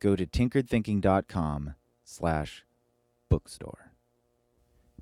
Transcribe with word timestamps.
go 0.00 0.16
to 0.16 0.26
tinkeredthinking.com 0.26 1.74
slash 2.04 2.64
bookstore. 3.28 3.92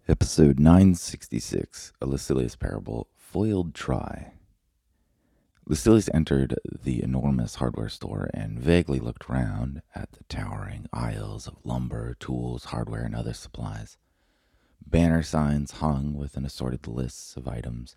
Episode 0.09 0.59
966, 0.59 1.93
A 2.01 2.07
Lucilius 2.07 2.57
Parable, 2.57 3.09
Foiled 3.16 3.74
Try. 3.74 4.33
Lucilius 5.66 6.09
entered 6.15 6.57
the 6.83 7.02
enormous 7.02 7.57
hardware 7.57 7.91
store 7.91 8.30
and 8.33 8.59
vaguely 8.59 8.98
looked 8.98 9.29
round 9.29 9.83
at 9.95 10.12
the 10.12 10.24
towering 10.24 10.87
aisles 10.93 11.46
of 11.46 11.57
lumber, 11.62 12.16
tools, 12.19 12.65
hardware, 12.66 13.05
and 13.05 13.15
other 13.15 13.35
supplies. 13.35 13.99
Banner 14.85 15.23
signs 15.23 15.73
hung 15.73 16.15
with 16.15 16.37
an 16.37 16.46
assorted 16.46 16.88
lists 16.88 17.37
of 17.37 17.46
items, 17.46 17.96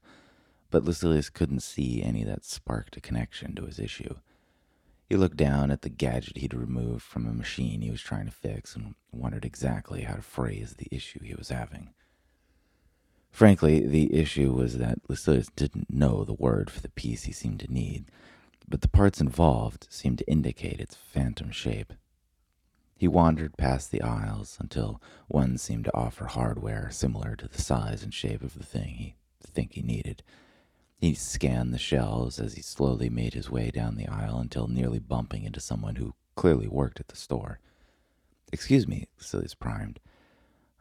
but 0.70 0.84
Lucilius 0.84 1.30
couldn't 1.30 1.62
see 1.62 2.04
any 2.04 2.26
that 2.26 2.44
sparked 2.44 2.98
a 2.98 3.02
connection 3.02 3.56
to 3.56 3.66
his 3.66 3.80
issue. 3.80 4.16
He 5.12 5.18
looked 5.18 5.36
down 5.36 5.72
at 5.72 5.82
the 5.82 5.90
gadget 5.90 6.38
he'd 6.38 6.54
removed 6.54 7.04
from 7.04 7.28
a 7.28 7.34
machine 7.34 7.82
he 7.82 7.92
was 7.92 8.00
trying 8.00 8.28
to 8.28 8.32
fix 8.32 8.78
and 8.78 8.96
wondered 9.12 9.44
exactly 9.44 10.04
how 10.04 10.14
to 10.14 10.22
phrase 10.22 10.76
the 10.78 10.88
issue 10.90 11.20
he 11.22 11.36
was 11.36 11.50
having. 11.50 11.90
Frankly, 13.30 13.86
the 13.86 14.14
issue 14.14 14.54
was 14.54 14.78
that 14.78 15.00
Lucilius 15.10 15.50
didn't 15.54 15.94
know 15.94 16.24
the 16.24 16.32
word 16.32 16.70
for 16.70 16.80
the 16.80 16.88
piece 16.88 17.24
he 17.24 17.34
seemed 17.34 17.60
to 17.60 17.74
need, 17.74 18.06
but 18.66 18.80
the 18.80 18.88
parts 18.88 19.20
involved 19.20 19.86
seemed 19.90 20.20
to 20.20 20.32
indicate 20.32 20.80
its 20.80 20.96
phantom 20.96 21.52
shape. 21.52 21.92
He 22.96 23.10
wandered 23.10 23.58
past 23.58 23.92
the 23.92 24.02
aisles 24.02 24.56
until 24.62 25.02
one 25.28 25.58
seemed 25.58 25.84
to 25.84 25.94
offer 25.94 26.28
hardware 26.28 26.90
similar 26.90 27.36
to 27.36 27.50
the 27.50 27.62
size 27.62 28.02
and 28.02 28.14
shape 28.14 28.44
of 28.44 28.58
the 28.58 28.64
thing 28.64 28.94
he 28.94 29.16
think 29.46 29.74
he 29.74 29.82
needed. 29.82 30.24
He 31.02 31.16
scanned 31.16 31.74
the 31.74 31.80
shelves 31.80 32.40
as 32.40 32.54
he 32.54 32.62
slowly 32.62 33.10
made 33.10 33.34
his 33.34 33.50
way 33.50 33.72
down 33.72 33.96
the 33.96 34.08
aisle 34.08 34.38
until 34.38 34.68
nearly 34.68 35.00
bumping 35.00 35.44
into 35.44 35.60
someone 35.60 35.96
who 35.96 36.14
clearly 36.36 36.68
worked 36.68 37.00
at 37.00 37.08
the 37.08 37.16
store. 37.16 37.60
Excuse 38.54 38.88
me, 38.88 39.08
Lucilius 39.18 39.56
primed. 39.56 40.00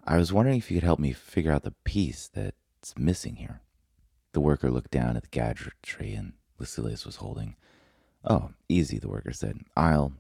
I 0.05 0.19
was 0.19 0.31
wondering 0.31 0.59
if 0.59 0.71
you 0.71 0.77
could 0.77 0.85
help 0.85 1.01
me 1.01 1.15
figure 1.15 1.51
out 1.51 1.63
the 1.63 1.75
piece 1.85 2.29
that's 2.29 2.99
missing 2.99 3.37
here. 3.37 3.63
The 4.33 4.41
worker 4.41 4.71
looked 4.71 4.91
down 4.91 5.17
at 5.17 5.23
the 5.23 5.29
gadgetry 5.31 6.13
and 6.13 6.35
Lucilius 6.59 7.07
was 7.07 7.17
holding. 7.17 7.57
Oh, 8.23 8.51
easy, 8.69 8.99
the 8.99 9.09
worker 9.09 9.33
said. 9.33 9.61
Aisle 9.75 10.13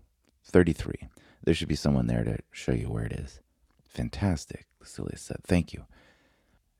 33. 0.45 1.11
There 1.45 1.53
should 1.55 1.69
be 1.69 1.77
someone 1.77 2.07
there 2.07 2.25
to 2.25 2.39
show 2.53 2.73
you 2.73 2.89
where 2.89 3.05
it 3.05 3.12
is. 3.12 3.41
Fantastic, 3.85 4.67
Lucilius 4.81 5.20
said. 5.20 5.45
Thank 5.45 5.75
you. 5.75 5.85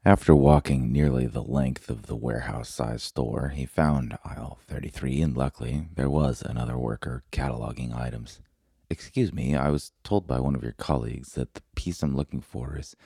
After 0.03 0.35
walking 0.35 0.91
nearly 0.91 1.27
the 1.27 1.43
length 1.43 1.91
of 1.91 2.07
the 2.07 2.17
warehouse 2.17 2.71
sized 2.71 3.03
store, 3.03 3.51
he 3.51 3.67
found 3.67 4.17
aisle 4.25 4.59
33, 4.67 5.21
and 5.21 5.37
luckily 5.37 5.89
there 5.95 6.09
was 6.09 6.41
another 6.41 6.79
worker 6.79 7.23
cataloging 7.31 7.95
items. 7.95 8.41
Excuse 8.89 9.31
me, 9.31 9.55
I 9.55 9.69
was 9.69 9.93
told 10.03 10.27
by 10.27 10.41
one 10.41 10.55
of 10.55 10.63
your 10.63 10.73
colleagues 10.73 11.33
that 11.35 11.53
the 11.53 11.61
piece 11.77 12.03
I'm 12.03 12.17
looking 12.17 12.41
for 12.41 12.79
is 12.79 12.97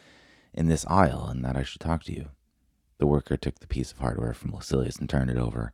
in 0.53 0.69
this 0.69 0.87
aisle 0.87 1.27
and 1.27 1.44
that 1.44 1.56
I 1.56 1.65
should 1.65 1.81
talk 1.81 2.05
to 2.05 2.12
you. 2.12 2.28
The 2.99 3.09
worker 3.09 3.37
took 3.37 3.59
the 3.59 3.66
piece 3.66 3.91
of 3.91 3.99
hardware 3.99 4.32
from 4.32 4.53
Lucilius 4.53 4.97
and 4.97 5.11
turned 5.11 5.31
it 5.31 5.37
over, 5.37 5.72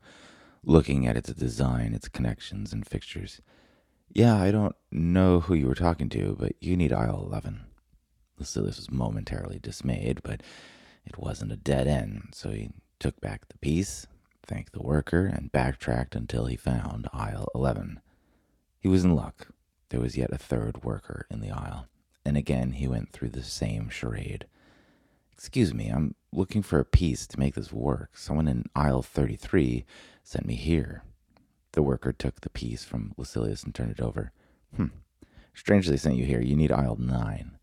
looking 0.65 1.07
at 1.07 1.19
its 1.19 1.35
design, 1.35 1.93
its 1.93 2.09
connections, 2.09 2.73
and 2.73 2.87
fixtures. 2.87 3.43
Yeah, 4.09 4.41
I 4.41 4.51
don't 4.51 4.75
know 4.91 5.41
who 5.41 5.53
you 5.53 5.67
were 5.67 5.75
talking 5.75 6.09
to, 6.09 6.35
but 6.41 6.55
you 6.61 6.79
need 6.79 6.95
aisle 6.95 7.23
11. 7.27 7.61
Lucilius 8.39 8.79
was 8.79 8.91
momentarily 8.91 9.59
dismayed, 9.59 10.23
but 10.23 10.43
it 11.07 11.19
wasn't 11.19 11.53
a 11.53 11.57
dead 11.57 11.87
end, 11.87 12.31
so 12.33 12.51
he 12.51 12.71
took 12.99 13.21
back 13.21 13.49
the 13.49 13.59
piece, 13.59 14.07
thanked 14.47 14.73
the 14.73 14.83
worker, 14.83 15.27
and 15.27 15.53
backtracked 15.53 16.15
until 16.15 16.47
he 16.47 16.57
found 16.57 17.09
aisle 17.13 17.49
11. 17.55 18.01
He 18.79 18.89
was 18.89 19.05
in 19.05 19.15
luck. 19.15 19.49
There 19.91 20.01
was 20.01 20.17
yet 20.17 20.33
a 20.33 20.39
third 20.39 20.85
worker 20.85 21.27
in 21.31 21.41
the 21.41 21.51
aisle, 21.51 21.87
and 22.25 22.37
again 22.37 22.73
he 22.73 22.87
went 22.87 23.13
through 23.13 23.31
the 23.31 23.43
same 23.43 23.89
charade. 23.89 24.47
Excuse 25.33 25.73
me, 25.73 25.89
I'm 25.89 26.15
looking 26.33 26.63
for 26.63 26.79
a 26.79 26.85
piece 26.85 27.27
to 27.27 27.39
make 27.39 27.55
this 27.55 27.73
work. 27.73 28.17
Someone 28.17 28.47
in 28.47 28.67
aisle 28.77 29.03
33 29.03 29.85
sent 30.23 30.47
me 30.47 30.55
here. 30.55 31.03
The 31.73 31.83
worker 31.83 32.13
took 32.13 32.41
the 32.41 32.51
piece 32.51 32.85
from 32.85 33.15
Lucilius 33.17 33.65
and 33.65 33.75
turned 33.75 33.93
it 33.93 34.01
over. 34.01 34.33
Hmm. 34.77 34.87
Strangely 35.55 35.97
sent 35.97 36.17
you 36.17 36.25
here. 36.25 36.41
You 36.41 36.57
need 36.57 36.73
aisle 36.73 36.97
9. 36.97 37.59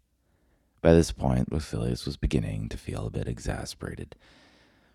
By 0.87 0.93
this 0.93 1.11
point, 1.11 1.51
Lucilius 1.51 2.05
was 2.05 2.15
beginning 2.15 2.69
to 2.69 2.77
feel 2.77 3.05
a 3.07 3.09
bit 3.09 3.27
exasperated, 3.27 4.15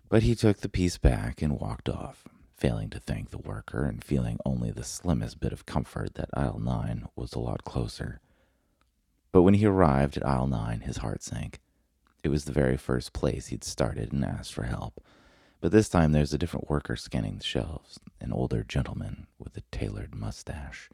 but 0.09 0.23
he 0.23 0.33
took 0.33 0.57
the 0.57 0.67
piece 0.67 0.97
back 0.97 1.39
and 1.39 1.59
walked 1.59 1.87
off, 1.87 2.27
failing 2.57 2.89
to 2.89 2.99
thank 2.99 3.29
the 3.29 3.37
worker 3.37 3.85
and 3.85 4.03
feeling 4.03 4.39
only 4.43 4.71
the 4.71 4.83
slimmest 4.83 5.39
bit 5.39 5.53
of 5.53 5.67
comfort 5.67 6.15
that 6.15 6.31
aisle 6.33 6.57
9 6.57 7.09
was 7.15 7.33
a 7.33 7.39
lot 7.39 7.63
closer. 7.63 8.21
But 9.31 9.43
when 9.43 9.53
he 9.53 9.67
arrived 9.67 10.17
at 10.17 10.25
aisle 10.25 10.47
9, 10.47 10.79
his 10.79 10.97
heart 10.97 11.21
sank. 11.21 11.59
It 12.23 12.29
was 12.29 12.45
the 12.45 12.51
very 12.51 12.75
first 12.75 13.13
place 13.13 13.49
he'd 13.49 13.63
started 13.63 14.11
and 14.11 14.25
asked 14.25 14.51
for 14.51 14.63
help. 14.63 14.99
But 15.61 15.71
this 15.71 15.89
time 15.89 16.11
there's 16.11 16.33
a 16.33 16.39
different 16.39 16.71
worker 16.71 16.95
scanning 16.95 17.37
the 17.37 17.43
shelves, 17.43 17.99
an 18.19 18.33
older 18.33 18.63
gentleman 18.63 19.27
with 19.37 19.55
a 19.57 19.61
tailored 19.71 20.15
mustache. 20.15 20.89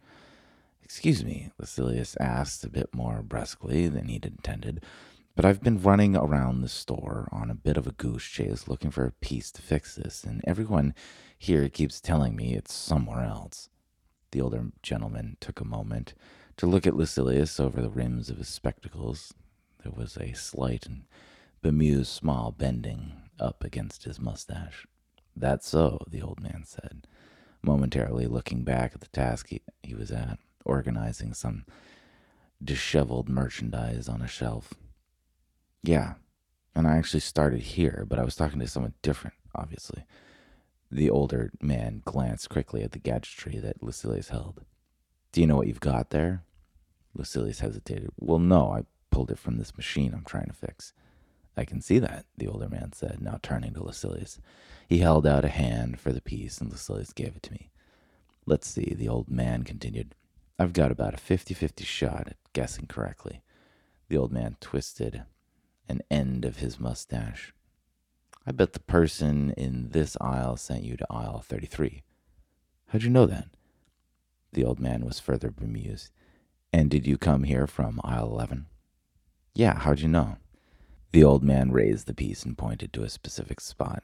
Excuse 0.90 1.24
me, 1.24 1.52
Lucilius 1.60 2.18
asked 2.20 2.64
a 2.64 2.70
bit 2.70 2.96
more 2.96 3.22
brusquely 3.22 3.88
than 3.88 4.08
he'd 4.08 4.26
intended, 4.26 4.84
but 5.36 5.46
I've 5.46 5.62
been 5.62 5.80
running 5.80 6.16
around 6.16 6.62
the 6.62 6.68
store 6.68 7.30
on 7.32 7.52
a 7.52 7.56
bit 7.56 7.78
of 7.78 7.86
a 7.86 7.92
goose 7.92 8.26
chase 8.26 8.68
looking 8.68 8.90
for 8.90 9.06
a 9.06 9.12
piece 9.12 9.52
to 9.52 9.62
fix 9.62 9.96
this, 9.96 10.24
and 10.24 10.42
everyone 10.48 10.96
here 11.38 11.70
keeps 11.70 12.02
telling 12.02 12.36
me 12.36 12.56
it's 12.56 12.74
somewhere 12.74 13.24
else. 13.24 13.70
The 14.32 14.42
older 14.42 14.72
gentleman 14.82 15.38
took 15.40 15.62
a 15.62 15.64
moment 15.64 16.16
to 16.58 16.66
look 16.66 16.88
at 16.88 16.96
Lucilius 16.96 17.60
over 17.60 17.84
the 17.84 17.92
rims 17.92 18.32
of 18.32 18.40
his 18.40 18.50
spectacles. 18.50 19.32
There 19.84 19.94
was 19.96 20.18
a 20.18 20.34
slight 20.34 20.88
and 20.88 21.04
bemused 21.62 22.12
smile 22.12 22.52
bending 22.52 23.12
up 23.40 23.64
against 23.64 24.06
his 24.06 24.20
mustache. 24.20 24.88
That's 25.36 25.70
so, 25.70 26.00
the 26.10 26.24
old 26.24 26.42
man 26.42 26.64
said, 26.66 27.06
momentarily 27.62 28.26
looking 28.26 28.64
back 28.64 28.94
at 28.96 29.02
the 29.02 29.08
task 29.10 29.50
he, 29.50 29.62
he 29.84 29.94
was 29.94 30.10
at 30.10 30.40
organizing 30.66 31.34
some 31.34 31.66
disheveled 32.64 33.30
merchandise 33.30 34.10
on 34.10 34.22
a 34.22 34.28
shelf. 34.28 34.74
Yeah, 35.84 36.16
and 36.76 36.88
I 36.88 36.98
actually 36.98 37.22
started 37.22 37.62
here, 37.62 38.06
but 38.08 38.20
I 38.20 38.24
was 38.24 38.36
talking 38.36 38.60
to 38.60 38.68
someone 38.68 38.94
different, 39.02 39.36
obviously. 39.56 40.04
The 40.92 41.10
older 41.10 41.52
man 41.62 42.02
glanced 42.04 42.50
quickly 42.50 42.84
at 42.84 42.92
the 42.92 43.00
gadgetry 43.00 43.60
that 43.60 43.84
Lucilius 43.84 44.30
held. 44.30 44.66
Do 45.32 45.42
you 45.42 45.48
know 45.48 45.56
what 45.56 45.68
you've 45.68 45.80
got 45.80 46.10
there? 46.10 46.44
Lucilius 47.14 47.60
hesitated. 47.60 48.10
Well, 48.18 48.40
no, 48.40 48.72
I 48.72 48.84
pulled 49.12 49.32
it 49.32 49.40
from 49.40 49.58
this 49.58 49.78
machine 49.78 50.14
I'm 50.14 50.26
trying 50.26 50.48
to 50.48 50.54
fix. 50.54 50.94
I 51.56 51.66
can 51.66 51.82
see 51.82 52.00
that, 52.00 52.26
the 52.38 52.48
older 52.48 52.70
man 52.70 52.94
said, 52.94 53.20
now 53.22 53.40
turning 53.42 53.74
to 53.74 53.84
Lucilius. 53.84 54.40
He 54.88 55.00
held 55.00 55.28
out 55.28 55.46
a 55.46 55.50
hand 55.50 56.00
for 56.00 56.12
the 56.12 56.22
piece, 56.22 56.60
and 56.60 56.72
Lucilius 56.72 57.14
gave 57.14 57.36
it 57.36 57.44
to 57.44 57.52
me. 57.52 57.70
Let's 58.46 58.68
see, 58.68 58.96
the 58.98 59.10
old 59.10 59.30
man 59.30 59.64
continued. 59.64 60.16
I've 60.62 60.74
got 60.74 60.92
about 60.92 61.14
a 61.14 61.18
50 61.18 61.54
50 61.54 61.86
shot 61.86 62.28
at 62.28 62.36
guessing 62.52 62.86
correctly. 62.86 63.42
The 64.10 64.18
old 64.18 64.34
man 64.34 64.58
twisted 64.60 65.24
an 65.88 66.02
end 66.12 66.44
of 66.44 66.58
his 66.58 66.80
mustache. 66.82 67.54
I 68.46 68.52
bet 68.52 68.74
the 68.74 68.82
person 68.82 69.52
in 69.52 69.90
this 69.92 70.18
aisle 70.20 70.58
sent 70.58 70.84
you 70.84 70.98
to 70.98 71.08
aisle 71.10 71.40
33. 71.40 72.04
How'd 72.88 73.04
you 73.04 73.10
know 73.10 73.26
that? 73.26 73.48
The 74.52 74.66
old 74.66 74.82
man 74.82 75.06
was 75.06 75.20
further 75.20 75.50
bemused. 75.50 76.12
And 76.74 76.90
did 76.90 77.08
you 77.08 77.18
come 77.18 77.44
here 77.44 77.66
from 77.66 78.02
aisle 78.04 78.30
11? 78.30 78.66
Yeah, 79.56 79.80
how'd 79.80 80.02
you 80.02 80.10
know? 80.10 80.38
The 81.12 81.24
old 81.24 81.42
man 81.42 81.72
raised 81.72 82.06
the 82.06 82.14
piece 82.14 82.44
and 82.44 82.58
pointed 82.58 82.92
to 82.94 83.04
a 83.04 83.10
specific 83.10 83.62
spot. 83.62 84.04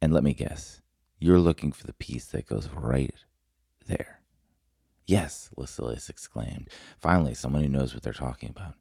And 0.00 0.12
let 0.12 0.22
me 0.22 0.34
guess, 0.34 0.82
you're 1.18 1.40
looking 1.40 1.72
for 1.72 1.86
the 1.86 1.94
piece 1.94 2.26
that 2.26 2.46
goes 2.46 2.68
right 2.68 3.14
there. 3.86 4.20
Yes, 5.06 5.50
Lucilius 5.56 6.08
exclaimed. 6.08 6.68
Finally, 6.98 7.34
someone 7.34 7.62
who 7.62 7.68
knows 7.68 7.92
what 7.92 8.02
they're 8.02 8.12
talking 8.12 8.48
about. 8.48 8.74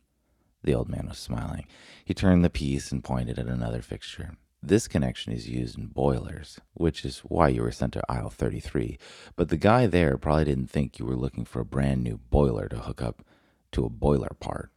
The 0.63 0.73
old 0.73 0.87
man 0.87 1.07
was 1.09 1.17
smiling. 1.17 1.67
He 2.05 2.13
turned 2.13 2.45
the 2.45 2.49
piece 2.49 2.91
and 2.91 3.03
pointed 3.03 3.37
at 3.37 3.47
another 3.47 3.81
fixture. 3.81 4.37
This 4.61 4.87
connection 4.87 5.33
is 5.33 5.49
used 5.49 5.77
in 5.77 5.87
boilers, 5.87 6.61
which 6.73 7.03
is 7.03 7.19
why 7.19 7.49
you 7.49 7.61
were 7.61 7.71
sent 7.71 7.91
to 7.93 8.03
aisle 8.07 8.29
33. 8.29 8.97
But 9.35 9.49
the 9.49 9.57
guy 9.57 9.87
there 9.87 10.17
probably 10.17 10.45
didn't 10.45 10.69
think 10.69 10.97
you 10.97 11.05
were 11.05 11.17
looking 11.17 11.43
for 11.43 11.59
a 11.59 11.65
brand 11.65 12.01
new 12.01 12.17
boiler 12.29 12.69
to 12.69 12.77
hook 12.77 13.01
up 13.01 13.25
to 13.73 13.85
a 13.85 13.89
boiler 13.89 14.31
part. 14.39 14.71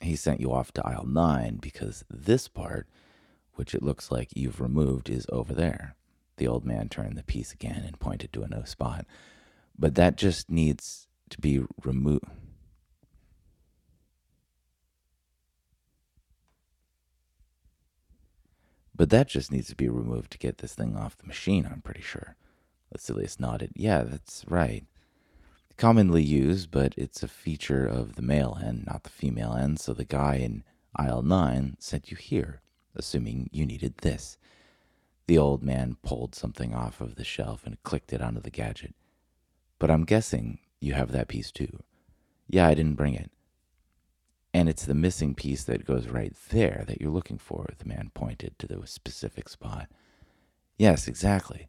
He 0.00 0.16
sent 0.16 0.40
you 0.40 0.52
off 0.52 0.72
to 0.72 0.84
aisle 0.84 1.06
9 1.06 1.58
because 1.62 2.04
this 2.10 2.48
part, 2.48 2.88
which 3.54 3.76
it 3.76 3.84
looks 3.84 4.10
like 4.10 4.30
you've 4.34 4.60
removed, 4.60 5.08
is 5.08 5.26
over 5.30 5.54
there. 5.54 5.94
The 6.38 6.48
old 6.48 6.64
man 6.64 6.88
turned 6.88 7.16
the 7.16 7.22
piece 7.22 7.52
again 7.52 7.84
and 7.86 8.00
pointed 8.00 8.32
to 8.32 8.42
a 8.42 8.48
no 8.48 8.64
spot. 8.64 9.06
But 9.82 9.96
that 9.96 10.16
just 10.16 10.48
needs 10.48 11.08
to 11.30 11.40
be 11.40 11.60
removed. 11.82 12.22
But 18.94 19.10
that 19.10 19.26
just 19.26 19.50
needs 19.50 19.66
to 19.70 19.74
be 19.74 19.88
removed 19.88 20.30
to 20.30 20.38
get 20.38 20.58
this 20.58 20.76
thing 20.76 20.96
off 20.96 21.18
the 21.18 21.26
machine, 21.26 21.66
I'm 21.68 21.80
pretty 21.80 22.00
sure. 22.00 22.36
Lucilius 22.92 23.40
nodded. 23.40 23.72
Yeah, 23.74 24.04
that's 24.04 24.44
right. 24.46 24.84
Commonly 25.76 26.22
used, 26.22 26.70
but 26.70 26.94
it's 26.96 27.24
a 27.24 27.26
feature 27.26 27.84
of 27.84 28.14
the 28.14 28.22
male 28.22 28.56
end, 28.64 28.86
not 28.86 29.02
the 29.02 29.10
female 29.10 29.54
end, 29.54 29.80
so 29.80 29.92
the 29.92 30.04
guy 30.04 30.36
in 30.36 30.62
aisle 30.94 31.22
9 31.22 31.78
sent 31.80 32.08
you 32.08 32.16
here, 32.16 32.60
assuming 32.94 33.50
you 33.50 33.66
needed 33.66 33.98
this. 33.98 34.38
The 35.26 35.38
old 35.38 35.64
man 35.64 35.96
pulled 36.04 36.36
something 36.36 36.72
off 36.72 37.00
of 37.00 37.16
the 37.16 37.24
shelf 37.24 37.66
and 37.66 37.82
clicked 37.82 38.12
it 38.12 38.22
onto 38.22 38.40
the 38.40 38.48
gadget. 38.50 38.94
But 39.82 39.90
I'm 39.90 40.04
guessing 40.04 40.60
you 40.80 40.92
have 40.92 41.10
that 41.10 41.26
piece 41.26 41.50
too. 41.50 41.82
Yeah, 42.46 42.68
I 42.68 42.74
didn't 42.74 42.94
bring 42.94 43.14
it. 43.14 43.32
And 44.54 44.68
it's 44.68 44.84
the 44.84 44.94
missing 44.94 45.34
piece 45.34 45.64
that 45.64 45.84
goes 45.84 46.06
right 46.06 46.32
there 46.50 46.84
that 46.86 47.00
you're 47.00 47.10
looking 47.10 47.36
for, 47.36 47.66
the 47.76 47.88
man 47.88 48.12
pointed 48.14 48.56
to 48.60 48.68
the 48.68 48.86
specific 48.86 49.48
spot. 49.48 49.88
Yes, 50.78 51.08
exactly. 51.08 51.66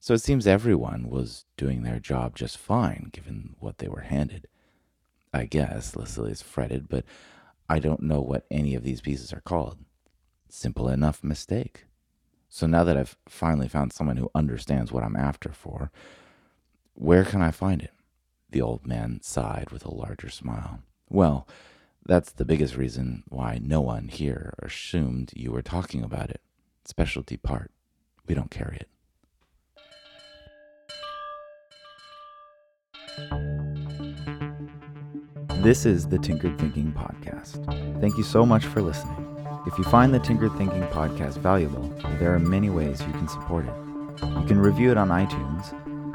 So 0.00 0.12
it 0.12 0.22
seems 0.22 0.44
everyone 0.44 1.08
was 1.08 1.44
doing 1.56 1.84
their 1.84 2.00
job 2.00 2.34
just 2.34 2.58
fine, 2.58 3.10
given 3.12 3.54
what 3.60 3.78
they 3.78 3.86
were 3.86 4.00
handed. 4.00 4.48
I 5.32 5.44
guess, 5.44 5.94
Lucilius 5.94 6.42
fretted, 6.42 6.88
but 6.88 7.04
I 7.68 7.78
don't 7.78 8.02
know 8.02 8.20
what 8.22 8.46
any 8.50 8.74
of 8.74 8.82
these 8.82 9.00
pieces 9.00 9.32
are 9.32 9.40
called. 9.40 9.78
Simple 10.48 10.88
enough 10.88 11.22
mistake. 11.22 11.84
So 12.48 12.66
now 12.66 12.82
that 12.82 12.96
I've 12.96 13.16
finally 13.28 13.68
found 13.68 13.92
someone 13.92 14.16
who 14.16 14.32
understands 14.34 14.90
what 14.90 15.04
I'm 15.04 15.14
after 15.14 15.52
for, 15.52 15.92
where 16.96 17.24
can 17.24 17.42
I 17.42 17.50
find 17.50 17.82
it? 17.82 17.92
The 18.50 18.62
old 18.62 18.86
man 18.86 19.20
sighed 19.22 19.70
with 19.70 19.84
a 19.84 19.94
larger 19.94 20.30
smile. 20.30 20.80
Well, 21.10 21.46
that's 22.06 22.32
the 22.32 22.44
biggest 22.44 22.76
reason 22.76 23.22
why 23.28 23.60
no 23.62 23.80
one 23.82 24.08
here 24.08 24.54
assumed 24.60 25.32
you 25.36 25.52
were 25.52 25.62
talking 25.62 26.02
about 26.02 26.30
it. 26.30 26.40
Specialty 26.84 27.36
part. 27.36 27.70
We 28.26 28.34
don't 28.34 28.50
carry 28.50 28.78
it. 28.78 28.88
This 35.62 35.84
is 35.84 36.08
the 36.08 36.18
Tinkered 36.18 36.58
Thinking 36.58 36.92
Podcast. 36.92 38.00
Thank 38.00 38.16
you 38.16 38.22
so 38.22 38.46
much 38.46 38.64
for 38.64 38.80
listening. 38.80 39.22
If 39.66 39.76
you 39.76 39.84
find 39.84 40.14
the 40.14 40.20
Tinkered 40.20 40.56
Thinking 40.56 40.84
Podcast 40.84 41.38
valuable, 41.38 41.88
there 42.18 42.32
are 42.32 42.38
many 42.38 42.70
ways 42.70 43.00
you 43.02 43.12
can 43.12 43.28
support 43.28 43.66
it. 43.66 43.74
You 44.22 44.44
can 44.46 44.60
review 44.60 44.92
it 44.92 44.96
on 44.96 45.08
iTunes, 45.08 45.74